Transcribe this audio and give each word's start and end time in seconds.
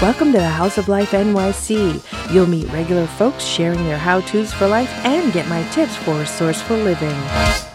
Welcome 0.00 0.30
to 0.30 0.38
the 0.38 0.48
House 0.48 0.78
of 0.78 0.88
Life 0.88 1.10
NYC. 1.10 2.32
You'll 2.32 2.46
meet 2.46 2.70
regular 2.72 3.08
folks 3.08 3.42
sharing 3.42 3.82
their 3.82 3.98
how 3.98 4.20
to's 4.20 4.52
for 4.52 4.68
life 4.68 4.88
and 5.04 5.32
get 5.32 5.48
my 5.48 5.68
tips 5.70 5.96
for 5.96 6.20
resourceful 6.20 6.76
living. 6.76 7.67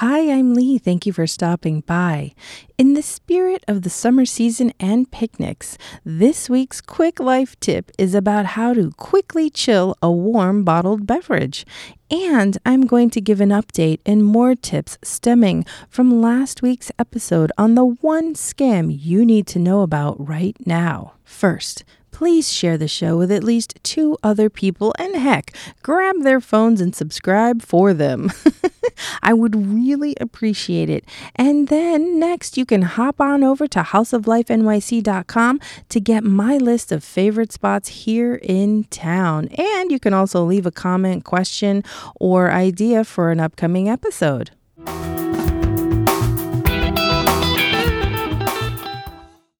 Hi, 0.00 0.30
I'm 0.30 0.52
Lee. 0.52 0.76
Thank 0.76 1.06
you 1.06 1.12
for 1.14 1.26
stopping 1.26 1.80
by. 1.80 2.34
In 2.76 2.92
the 2.92 3.00
spirit 3.00 3.64
of 3.66 3.80
the 3.80 3.88
summer 3.88 4.26
season 4.26 4.74
and 4.78 5.10
picnics, 5.10 5.78
this 6.04 6.50
week's 6.50 6.82
quick 6.82 7.18
life 7.18 7.58
tip 7.60 7.90
is 7.96 8.14
about 8.14 8.44
how 8.44 8.74
to 8.74 8.90
quickly 8.98 9.48
chill 9.48 9.96
a 10.02 10.12
warm 10.12 10.64
bottled 10.64 11.06
beverage. 11.06 11.64
And 12.10 12.58
I'm 12.66 12.82
going 12.82 13.08
to 13.08 13.22
give 13.22 13.40
an 13.40 13.48
update 13.48 14.00
and 14.04 14.22
more 14.22 14.54
tips 14.54 14.98
stemming 15.02 15.64
from 15.88 16.20
last 16.20 16.60
week's 16.60 16.92
episode 16.98 17.50
on 17.56 17.74
the 17.74 17.86
one 17.86 18.34
scam 18.34 18.94
you 18.94 19.24
need 19.24 19.46
to 19.46 19.58
know 19.58 19.80
about 19.80 20.16
right 20.18 20.58
now. 20.66 21.14
First, 21.24 21.84
please 22.16 22.50
share 22.50 22.78
the 22.78 22.88
show 22.88 23.14
with 23.14 23.30
at 23.30 23.44
least 23.44 23.78
two 23.82 24.16
other 24.22 24.48
people 24.48 24.94
and 24.98 25.14
heck, 25.16 25.54
grab 25.82 26.22
their 26.22 26.40
phones 26.40 26.80
and 26.80 26.96
subscribe 26.96 27.60
for 27.60 27.92
them. 27.92 28.32
I 29.22 29.34
would 29.34 29.54
really 29.54 30.16
appreciate 30.18 30.88
it. 30.88 31.04
And 31.34 31.68
then 31.68 32.18
next, 32.18 32.56
you 32.56 32.64
can 32.64 32.80
hop 32.80 33.20
on 33.20 33.44
over 33.44 33.68
to 33.68 33.80
houseoflifenyc.com 33.80 35.60
to 35.90 36.00
get 36.00 36.24
my 36.24 36.56
list 36.56 36.90
of 36.90 37.04
favorite 37.04 37.52
spots 37.52 37.88
here 37.90 38.36
in 38.36 38.84
town. 38.84 39.48
And 39.48 39.92
you 39.92 40.00
can 40.00 40.14
also 40.14 40.42
leave 40.42 40.64
a 40.64 40.70
comment, 40.70 41.24
question, 41.24 41.84
or 42.18 42.50
idea 42.50 43.04
for 43.04 43.30
an 43.30 43.40
upcoming 43.40 43.90
episode. 43.90 44.52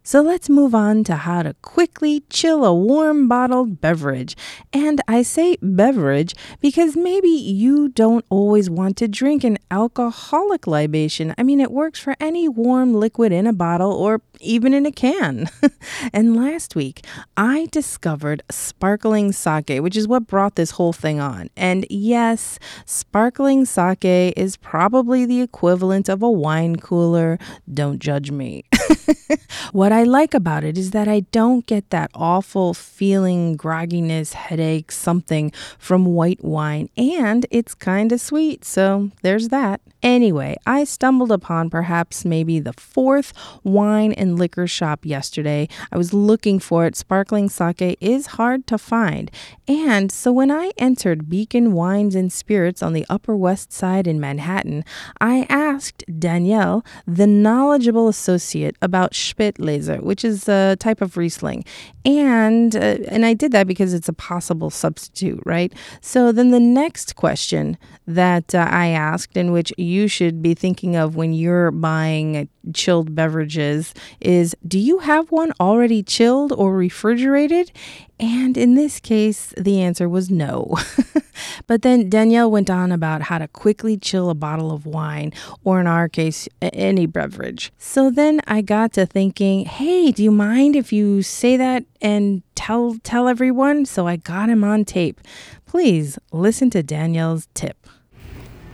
So 0.06 0.22
let's 0.22 0.48
move 0.48 0.72
on 0.72 1.02
to 1.10 1.16
how 1.16 1.42
to 1.42 1.54
quickly 1.62 2.22
chill 2.30 2.64
a 2.64 2.72
warm 2.72 3.26
bottled 3.26 3.80
beverage. 3.80 4.36
And 4.72 5.00
I 5.08 5.22
say 5.22 5.56
beverage 5.60 6.32
because 6.60 6.96
maybe 6.96 7.26
you 7.26 7.88
don't 7.88 8.24
always 8.30 8.70
want 8.70 8.96
to 8.98 9.08
drink 9.08 9.42
an 9.42 9.58
alcoholic 9.68 10.68
libation. 10.68 11.34
I 11.36 11.42
mean, 11.42 11.60
it 11.60 11.72
works 11.72 11.98
for 11.98 12.14
any 12.20 12.48
warm 12.48 12.94
liquid 12.94 13.32
in 13.32 13.48
a 13.48 13.52
bottle 13.52 13.92
or 13.92 14.22
even 14.38 14.74
in 14.74 14.86
a 14.86 14.92
can. 14.92 15.48
and 16.12 16.36
last 16.36 16.76
week, 16.76 17.04
I 17.36 17.66
discovered 17.72 18.44
sparkling 18.48 19.32
sake, 19.32 19.82
which 19.82 19.96
is 19.96 20.06
what 20.06 20.28
brought 20.28 20.54
this 20.54 20.70
whole 20.72 20.92
thing 20.92 21.18
on. 21.18 21.50
And 21.56 21.84
yes, 21.90 22.60
sparkling 22.84 23.64
sake 23.64 24.04
is 24.04 24.56
probably 24.56 25.26
the 25.26 25.40
equivalent 25.40 26.08
of 26.08 26.22
a 26.22 26.30
wine 26.30 26.76
cooler. 26.76 27.40
Don't 27.74 27.98
judge 27.98 28.30
me. 28.30 28.64
what 29.72 29.92
I 29.96 30.02
like 30.02 30.34
about 30.34 30.62
it 30.62 30.76
is 30.76 30.90
that 30.90 31.08
I 31.08 31.20
don't 31.20 31.64
get 31.64 31.88
that 31.88 32.10
awful 32.12 32.74
feeling, 32.74 33.56
grogginess, 33.56 34.34
headache, 34.34 34.92
something 34.92 35.52
from 35.78 36.04
white 36.04 36.44
wine, 36.44 36.90
and 36.98 37.46
it's 37.50 37.74
kind 37.74 38.12
of 38.12 38.20
sweet, 38.20 38.62
so 38.62 39.10
there's 39.22 39.48
that. 39.48 39.80
Anyway, 40.06 40.56
I 40.64 40.84
stumbled 40.84 41.32
upon 41.32 41.68
perhaps 41.68 42.24
maybe 42.24 42.60
the 42.60 42.72
fourth 42.72 43.32
wine 43.64 44.12
and 44.12 44.38
liquor 44.38 44.68
shop 44.68 45.04
yesterday. 45.04 45.68
I 45.90 45.98
was 45.98 46.14
looking 46.14 46.60
for 46.60 46.86
it. 46.86 46.94
Sparkling 46.94 47.48
sake 47.48 47.98
is 48.00 48.26
hard 48.38 48.68
to 48.68 48.78
find. 48.78 49.32
And 49.66 50.12
so 50.12 50.30
when 50.30 50.48
I 50.48 50.70
entered 50.78 51.28
Beacon 51.28 51.72
Wines 51.72 52.14
and 52.14 52.32
Spirits 52.32 52.84
on 52.84 52.92
the 52.92 53.04
Upper 53.08 53.36
West 53.36 53.72
Side 53.72 54.06
in 54.06 54.20
Manhattan, 54.20 54.84
I 55.20 55.44
asked 55.48 56.04
Danielle, 56.20 56.84
the 57.04 57.26
knowledgeable 57.26 58.06
associate, 58.06 58.76
about 58.80 59.10
Spätlese, 59.10 60.00
which 60.00 60.24
is 60.24 60.48
a 60.48 60.76
type 60.78 61.00
of 61.00 61.16
Riesling. 61.16 61.64
And 62.04 62.76
uh, 62.76 62.98
and 63.08 63.26
I 63.26 63.34
did 63.34 63.50
that 63.50 63.66
because 63.66 63.92
it's 63.92 64.08
a 64.08 64.12
possible 64.12 64.70
substitute, 64.70 65.40
right? 65.44 65.72
So 66.00 66.30
then 66.30 66.52
the 66.52 66.60
next 66.60 67.16
question 67.16 67.76
that 68.06 68.54
uh, 68.54 68.68
I 68.70 68.90
asked 68.90 69.36
in 69.36 69.50
which 69.50 69.72
you 69.76 69.95
should 70.08 70.42
be 70.42 70.54
thinking 70.54 70.96
of 70.96 71.16
when 71.16 71.32
you're 71.32 71.70
buying 71.70 72.48
chilled 72.74 73.14
beverages 73.14 73.94
is 74.20 74.54
do 74.66 74.78
you 74.78 74.98
have 75.00 75.30
one 75.30 75.52
already 75.60 76.02
chilled 76.02 76.52
or 76.52 76.74
refrigerated? 76.76 77.72
And 78.18 78.56
in 78.56 78.74
this 78.74 78.98
case, 78.98 79.52
the 79.58 79.82
answer 79.82 80.08
was 80.08 80.30
no. 80.30 80.76
but 81.66 81.82
then 81.82 82.08
Danielle 82.08 82.50
went 82.50 82.70
on 82.70 82.90
about 82.90 83.22
how 83.22 83.38
to 83.38 83.48
quickly 83.48 83.98
chill 83.98 84.30
a 84.30 84.34
bottle 84.34 84.72
of 84.72 84.86
wine, 84.86 85.32
or 85.64 85.80
in 85.80 85.86
our 85.86 86.08
case, 86.08 86.48
any 86.62 87.06
beverage. 87.06 87.72
So 87.76 88.10
then 88.10 88.40
I 88.46 88.62
got 88.62 88.94
to 88.94 89.04
thinking, 89.04 89.66
hey, 89.66 90.12
do 90.12 90.22
you 90.22 90.30
mind 90.30 90.76
if 90.76 90.92
you 90.92 91.22
say 91.22 91.58
that 91.58 91.84
and 92.00 92.42
tell 92.54 92.96
tell 93.02 93.28
everyone? 93.28 93.84
So 93.84 94.06
I 94.06 94.16
got 94.16 94.48
him 94.48 94.64
on 94.64 94.86
tape. 94.86 95.20
Please 95.66 96.18
listen 96.32 96.70
to 96.70 96.82
Danielle's 96.82 97.48
tip. 97.52 97.86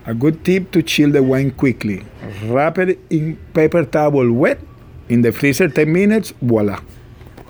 A 0.05 0.15
good 0.15 0.45
tip 0.45 0.73
to 0.73 0.83
chill 0.83 1.13
the 1.13 1.23
wine 1.23 1.53
quickly. 1.53 2.05
Wrap 2.45 2.79
it 2.79 2.99
in 3.11 3.37
paper 3.55 3.85
towel 3.85 4.33
wet 4.33 4.59
in 5.09 5.23
the 5.23 5.31
freezer 5.31 5.69
10 5.69 5.93
minutes, 5.93 6.33
voila. 6.43 6.81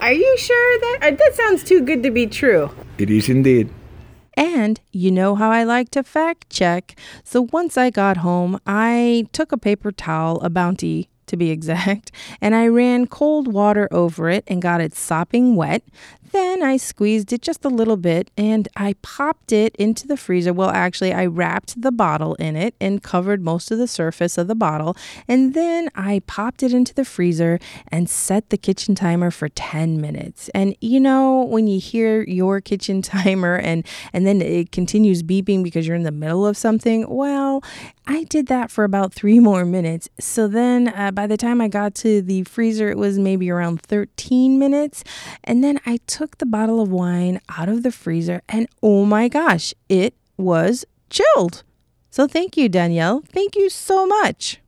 Are 0.01 0.13
you 0.13 0.37
sure 0.37 0.79
that 0.81 0.99
uh, 1.03 1.11
that 1.13 1.35
sounds 1.35 1.63
too 1.63 1.81
good 1.81 2.03
to 2.03 2.11
be 2.11 2.27
true? 2.27 2.71
It 2.99 3.09
is 3.09 3.29
indeed. 3.29 3.71
And 4.37 4.81
you 4.91 5.11
know 5.11 5.35
how 5.35 5.51
I 5.51 5.65
like 5.65 5.91
to 5.91 6.03
fact 6.03 6.51
check. 6.51 6.99
So 7.25 7.49
once 7.53 7.79
I 7.79 7.91
got 7.91 8.19
home, 8.19 8.59
I 8.67 9.27
took 9.33 9.53
a 9.53 9.57
paper 9.57 9.93
towel, 9.93 10.41
a 10.41 10.51
bounty 10.51 11.09
to 11.27 11.37
be 11.37 11.51
exact, 11.57 12.11
and 12.41 12.55
I 12.55 12.67
ran 12.67 13.07
cold 13.07 13.53
water 13.53 13.89
over 13.91 14.29
it 14.29 14.45
and 14.47 14.61
got 14.61 14.81
it 14.81 14.95
sopping 14.95 15.57
wet. 15.57 15.83
Then 16.33 16.63
I 16.63 16.79
squeezed 16.79 17.33
it 17.33 17.43
just 17.43 17.65
a 17.65 17.69
little 17.69 17.99
bit 17.99 18.31
and 18.37 18.67
I 18.77 18.95
popped 19.03 19.53
it 19.53 19.77
into 19.77 20.07
the 20.07 20.17
freezer. 20.17 20.53
Well, 20.53 20.71
actually, 20.71 21.13
I 21.13 21.27
wrapped 21.27 21.81
the 21.81 21.93
bottle 21.93 22.35
in 22.37 22.57
it 22.57 22.75
and 22.81 23.03
covered 23.03 23.43
most 23.43 23.71
of 23.71 23.79
the 23.79 23.87
surface 23.87 24.39
of 24.39 24.49
the 24.49 24.55
bottle. 24.55 24.97
And 25.29 25.53
then 25.53 25.91
I 25.95 26.23
popped 26.27 26.63
it 26.63 26.73
into 26.73 26.95
the 26.95 27.05
freezer 27.05 27.59
and 27.89 28.09
set 28.09 28.51
the 28.51 28.57
kitchen 28.57 28.95
timer 28.95 29.31
for 29.31 29.49
10 29.51 30.01
minutes. 30.01 30.49
And 30.55 30.75
you 30.81 31.01
know, 31.01 31.45
when 31.45 31.67
you 31.67 31.79
hear 31.79 32.23
your 32.23 32.61
kitchen 32.61 33.03
timer 33.03 33.57
and 33.57 33.87
and 34.13 34.27
then 34.27 34.41
it 34.41 34.73
continues 34.73 35.23
beeping 35.23 35.63
because 35.63 35.87
you're 35.87 35.97
in 35.97 36.03
the 36.03 36.11
middle 36.11 36.47
of 36.47 36.57
something, 36.57 37.07
well, 37.09 37.63
I 38.07 38.25
did 38.25 38.47
that 38.47 38.71
for 38.71 38.85
about 38.85 39.13
3 39.13 39.39
more 39.51 39.65
minutes. 39.65 40.09
So 40.19 40.49
then 40.49 40.89
uh, 40.89 41.11
by 41.11 41.27
the 41.27 41.37
time 41.37 41.61
I 41.61 41.69
got 41.69 41.95
to 41.97 42.23
the 42.23 42.45
freezer, 42.45 42.89
it 42.89 42.97
was 42.97 43.19
maybe 43.19 43.51
around 43.51 43.83
13 43.83 44.59
minutes. 44.59 45.05
And 45.45 45.63
then 45.63 45.79
I 45.85 45.99
took 46.07 46.22
took 46.23 46.39
the 46.39 46.47
bottle 46.47 46.81
of 46.81 46.89
wine 46.89 47.41
out 47.49 47.69
of 47.69 47.83
the 47.83 47.91
freezer, 47.91 48.43
and 48.49 48.69
oh 48.81 49.05
my 49.05 49.27
gosh, 49.27 49.75
it 49.89 50.15
was 50.37 50.85
chilled. 51.11 51.65
So 52.11 52.29
thank 52.29 52.57
you, 52.57 52.69
Danielle. 52.69 53.25
Thank 53.33 53.57
you 53.57 53.69
so 53.69 54.07
much. 54.07 54.61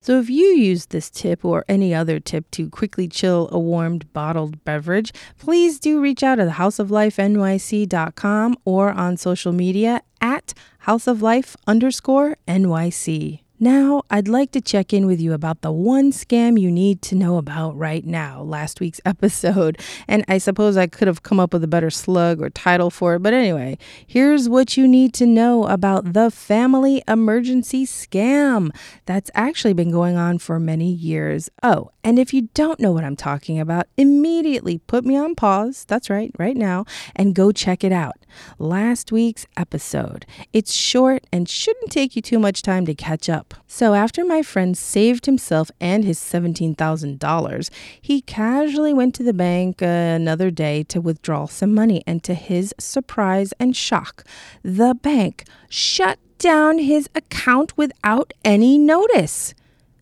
So, 0.00 0.18
if 0.18 0.28
you 0.28 0.46
use 0.56 0.86
this 0.86 1.08
tip 1.08 1.44
or 1.44 1.64
any 1.68 1.94
other 1.94 2.18
tip 2.18 2.50
to 2.52 2.68
quickly 2.68 3.06
chill 3.06 3.48
a 3.52 3.60
warmed 3.60 4.12
bottled 4.12 4.64
beverage, 4.64 5.12
please 5.38 5.78
do 5.78 6.00
reach 6.00 6.24
out 6.24 6.34
to 6.36 6.46
houseoflifenyc.com 6.46 8.56
or 8.64 8.90
on 8.90 9.16
social 9.16 9.52
media 9.52 10.02
at 10.20 10.52
houseoflife 10.84 11.54
underscore 11.68 12.36
NYC. 12.48 13.45
Now, 13.58 14.02
I'd 14.10 14.28
like 14.28 14.50
to 14.52 14.60
check 14.60 14.92
in 14.92 15.06
with 15.06 15.18
you 15.18 15.32
about 15.32 15.62
the 15.62 15.72
one 15.72 16.12
scam 16.12 16.60
you 16.60 16.70
need 16.70 17.00
to 17.02 17.14
know 17.14 17.38
about 17.38 17.74
right 17.74 18.04
now, 18.04 18.42
last 18.42 18.80
week's 18.80 19.00
episode. 19.06 19.80
And 20.06 20.26
I 20.28 20.36
suppose 20.36 20.76
I 20.76 20.86
could 20.86 21.08
have 21.08 21.22
come 21.22 21.40
up 21.40 21.54
with 21.54 21.64
a 21.64 21.68
better 21.68 21.88
slug 21.88 22.42
or 22.42 22.50
title 22.50 22.90
for 22.90 23.14
it, 23.14 23.22
but 23.22 23.32
anyway, 23.32 23.78
here's 24.06 24.46
what 24.46 24.76
you 24.76 24.86
need 24.86 25.14
to 25.14 25.24
know 25.24 25.64
about 25.64 26.12
the 26.12 26.30
family 26.30 27.02
emergency 27.08 27.86
scam 27.86 28.76
that's 29.06 29.30
actually 29.34 29.72
been 29.72 29.90
going 29.90 30.16
on 30.16 30.36
for 30.36 30.60
many 30.60 30.92
years. 30.92 31.48
Oh, 31.62 31.92
and 32.04 32.18
if 32.18 32.34
you 32.34 32.50
don't 32.52 32.78
know 32.78 32.92
what 32.92 33.04
I'm 33.04 33.16
talking 33.16 33.58
about, 33.58 33.86
immediately 33.96 34.78
put 34.78 35.06
me 35.06 35.16
on 35.16 35.34
pause. 35.34 35.86
That's 35.88 36.10
right, 36.10 36.30
right 36.38 36.56
now, 36.56 36.84
and 37.14 37.34
go 37.34 37.52
check 37.52 37.82
it 37.82 37.92
out. 37.92 38.16
Last 38.58 39.12
week's 39.12 39.46
episode. 39.56 40.26
It's 40.52 40.74
short 40.74 41.24
and 41.32 41.48
shouldn't 41.48 41.90
take 41.90 42.16
you 42.16 42.22
too 42.22 42.38
much 42.38 42.60
time 42.60 42.84
to 42.84 42.94
catch 42.94 43.30
up. 43.30 43.45
So, 43.68 43.94
after 43.94 44.24
my 44.24 44.42
friend 44.42 44.78
saved 44.78 45.26
himself 45.26 45.70
and 45.80 46.04
his 46.04 46.18
$17,000, 46.18 47.70
he 48.00 48.20
casually 48.20 48.94
went 48.94 49.14
to 49.16 49.22
the 49.22 49.32
bank 49.32 49.82
another 49.82 50.50
day 50.50 50.84
to 50.84 51.00
withdraw 51.00 51.46
some 51.46 51.74
money. 51.74 52.02
And 52.06 52.22
to 52.24 52.34
his 52.34 52.74
surprise 52.78 53.52
and 53.58 53.76
shock, 53.76 54.24
the 54.62 54.94
bank 54.94 55.44
shut 55.68 56.18
down 56.38 56.78
his 56.78 57.08
account 57.14 57.76
without 57.76 58.32
any 58.44 58.78
notice. 58.78 59.54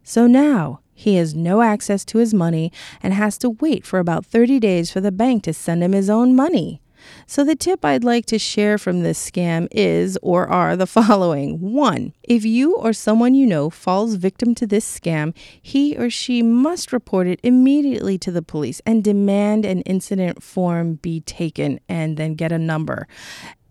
So 0.02 0.26
now, 0.26 0.81
he 0.94 1.17
has 1.17 1.35
no 1.35 1.62
access 1.62 2.05
to 2.06 2.19
his 2.19 2.35
money 2.35 2.70
and 3.02 3.14
has 3.14 3.38
to 3.38 3.50
wait 3.50 3.85
for 3.87 3.99
about 3.99 4.26
30 4.26 4.61
days 4.61 4.90
for 4.90 5.00
the 5.00 5.12
bank 5.12 5.43
to 5.44 5.55
send 5.55 5.82
him 5.82 5.93
his 5.93 6.11
own 6.11 6.37
money. 6.37 6.81
So, 7.27 7.45
the 7.45 7.56
tip 7.56 7.85
I'd 7.85 8.05
like 8.05 8.27
to 8.27 8.39
share 8.39 8.79
from 8.79 9.03
this 9.03 9.31
scam 9.31 9.69
is 9.71 10.19
or 10.23 10.49
are 10.49 10.77
the 10.77 10.87
following. 10.99 11.61
One, 11.61 12.12
if 12.23 12.45
you 12.45 12.77
or 12.77 12.93
someone 12.93 13.35
you 13.35 13.47
know 13.47 13.71
falls 13.71 14.15
victim 14.15 14.55
to 14.56 14.67
this 14.67 14.99
scam, 14.99 15.35
he 15.61 15.97
or 15.97 16.11
she 16.11 16.43
must 16.43 16.93
report 16.93 17.27
it 17.27 17.41
immediately 17.43 18.19
to 18.19 18.31
the 18.31 18.43
police 18.43 18.81
and 18.87 19.03
demand 19.03 19.65
an 19.65 19.83
incident 19.83 20.43
form 20.43 20.95
be 20.95 21.21
taken 21.21 21.81
and 21.89 22.17
then 22.17 22.35
get 22.35 22.53
a 22.53 22.59
number 22.59 23.07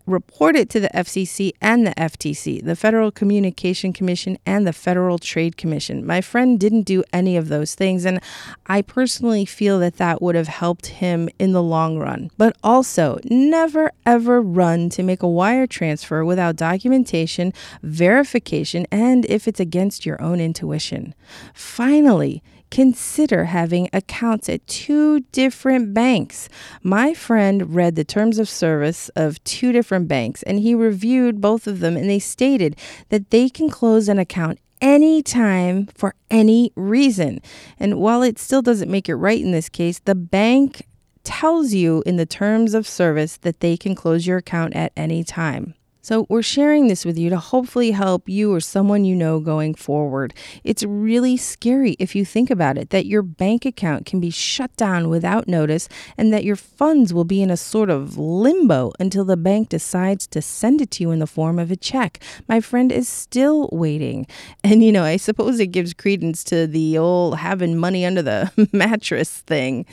report 0.06 0.56
it 0.56 0.68
to 0.70 0.80
the 0.80 0.90
FCC 0.94 1.52
and 1.60 1.86
the 1.86 1.92
FTC, 1.92 2.64
the 2.64 2.76
Federal 2.76 3.10
Communication 3.10 3.92
Commission 3.92 4.38
and 4.44 4.66
the 4.66 4.72
Federal 4.72 5.18
Trade 5.18 5.56
Commission. 5.56 6.06
My 6.06 6.20
friend 6.20 6.58
didn't 6.60 6.82
do 6.82 7.04
any 7.12 7.36
of 7.36 7.48
those 7.48 7.74
things, 7.74 8.04
and 8.04 8.20
I 8.66 8.82
personally 8.82 9.44
feel 9.44 9.78
that 9.80 9.96
that 9.96 10.20
would 10.20 10.34
have 10.34 10.48
helped 10.48 10.86
him 10.86 11.28
in 11.38 11.52
the 11.52 11.62
long 11.62 11.98
run. 11.98 12.30
But 12.36 12.56
also, 12.62 13.18
never 13.24 13.92
ever 14.04 14.40
run 14.42 14.90
to 14.90 15.02
make 15.02 15.22
a 15.22 15.28
wire 15.28 15.66
transfer 15.66 16.24
without 16.24 16.56
documentation, 16.56 17.52
verification, 17.82 18.86
and 18.90 19.24
if 19.26 19.48
it's 19.48 19.60
against 19.60 20.04
your 20.04 20.20
own 20.20 20.40
intuition. 20.40 21.14
Finally, 21.54 22.42
consider 22.74 23.44
having 23.44 23.88
accounts 23.92 24.48
at 24.48 24.66
two 24.66 25.20
different 25.30 25.94
banks. 25.94 26.48
My 26.82 27.14
friend 27.14 27.72
read 27.72 27.94
the 27.94 28.02
terms 28.02 28.36
of 28.40 28.48
service 28.48 29.10
of 29.10 29.42
two 29.44 29.70
different 29.70 30.08
banks 30.08 30.42
and 30.42 30.58
he 30.58 30.74
reviewed 30.74 31.40
both 31.40 31.68
of 31.68 31.78
them, 31.78 31.96
and 31.96 32.10
they 32.10 32.18
stated 32.18 32.74
that 33.10 33.30
they 33.30 33.48
can 33.48 33.70
close 33.70 34.08
an 34.08 34.18
account 34.18 34.58
anytime 34.80 35.86
for 35.94 36.16
any 36.32 36.72
reason. 36.74 37.40
And 37.78 38.00
while 38.00 38.22
it 38.22 38.40
still 38.40 38.60
doesn't 38.60 38.90
make 38.90 39.08
it 39.08 39.14
right 39.14 39.40
in 39.40 39.52
this 39.52 39.68
case, 39.68 40.00
the 40.00 40.16
bank 40.16 40.84
tells 41.22 41.74
you 41.74 42.02
in 42.04 42.16
the 42.16 42.26
terms 42.26 42.74
of 42.74 42.88
service 42.88 43.36
that 43.36 43.60
they 43.60 43.76
can 43.76 43.94
close 43.94 44.26
your 44.26 44.38
account 44.38 44.74
at 44.74 44.92
any 44.96 45.22
time. 45.22 45.74
So, 46.04 46.26
we're 46.28 46.42
sharing 46.42 46.88
this 46.88 47.06
with 47.06 47.16
you 47.16 47.30
to 47.30 47.38
hopefully 47.38 47.92
help 47.92 48.28
you 48.28 48.52
or 48.52 48.60
someone 48.60 49.06
you 49.06 49.16
know 49.16 49.40
going 49.40 49.74
forward. 49.74 50.34
It's 50.62 50.82
really 50.82 51.38
scary 51.38 51.92
if 51.98 52.14
you 52.14 52.26
think 52.26 52.50
about 52.50 52.76
it 52.76 52.90
that 52.90 53.06
your 53.06 53.22
bank 53.22 53.64
account 53.64 54.04
can 54.04 54.20
be 54.20 54.28
shut 54.28 54.76
down 54.76 55.08
without 55.08 55.48
notice 55.48 55.88
and 56.18 56.30
that 56.30 56.44
your 56.44 56.56
funds 56.56 57.14
will 57.14 57.24
be 57.24 57.40
in 57.40 57.50
a 57.50 57.56
sort 57.56 57.88
of 57.88 58.18
limbo 58.18 58.92
until 59.00 59.24
the 59.24 59.38
bank 59.38 59.70
decides 59.70 60.26
to 60.26 60.42
send 60.42 60.82
it 60.82 60.90
to 60.90 61.04
you 61.04 61.10
in 61.10 61.20
the 61.20 61.26
form 61.26 61.58
of 61.58 61.70
a 61.70 61.76
check. 61.76 62.22
My 62.50 62.60
friend 62.60 62.92
is 62.92 63.08
still 63.08 63.70
waiting. 63.72 64.26
And, 64.62 64.82
you 64.82 64.92
know, 64.92 65.04
I 65.04 65.16
suppose 65.16 65.60
it 65.60 65.68
gives 65.68 65.94
credence 65.94 66.42
to 66.44 66.66
the 66.66 66.98
old 66.98 67.38
having 67.38 67.76
money 67.76 68.04
under 68.04 68.22
the 68.22 68.50
mattress 68.72 69.40
thing. 69.40 69.86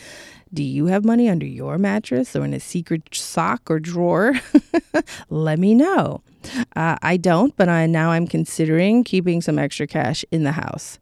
Do 0.53 0.63
you 0.63 0.87
have 0.87 1.05
money 1.05 1.29
under 1.29 1.45
your 1.45 1.77
mattress 1.77 2.35
or 2.35 2.43
in 2.43 2.53
a 2.53 2.59
secret 2.59 3.03
sock 3.13 3.71
or 3.71 3.79
drawer? 3.79 4.33
Let 5.29 5.59
me 5.59 5.73
know. 5.73 6.23
Uh, 6.75 6.97
I 7.01 7.15
don't, 7.17 7.55
but 7.55 7.69
I 7.69 7.85
now 7.85 8.11
I'm 8.11 8.27
considering 8.27 9.03
keeping 9.05 9.41
some 9.41 9.57
extra 9.57 9.87
cash 9.87 10.25
in 10.31 10.43
the 10.43 10.51
house. 10.51 10.99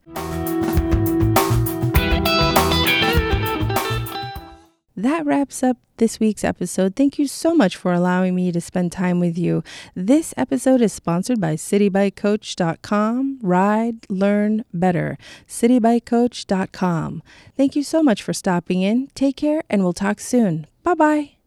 That 5.00 5.26
wraps 5.26 5.64
up 5.64 5.78
this 5.96 6.20
week's 6.20 6.44
episode. 6.44 6.94
Thank 6.98 7.18
you 7.18 7.26
so 7.26 7.56
much 7.56 7.78
for 7.78 7.94
allowing 7.94 8.36
me 8.36 8.52
to 8.52 8.60
spend 8.60 8.92
time 8.92 9.22
with 9.22 9.38
you. 9.38 9.64
This 9.96 10.34
episode 10.36 10.82
is 10.82 10.92
sponsored 10.92 11.40
by 11.40 11.56
citybikecoach.com. 11.56 13.40
Ride, 13.42 14.06
learn 14.10 14.66
better. 14.74 15.18
citybikecoach.com. 15.48 17.24
Thank 17.56 17.78
you 17.78 17.84
so 17.84 18.04
much 18.04 18.22
for 18.22 18.34
stopping 18.34 18.82
in. 18.82 19.08
Take 19.16 19.38
care, 19.38 19.64
and 19.70 19.84
we'll 19.84 19.94
talk 19.94 20.20
soon. 20.20 20.68
Bye 20.84 20.96
bye. 20.96 21.39